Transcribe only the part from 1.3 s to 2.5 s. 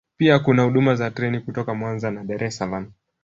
kutoka Mwanza na Dar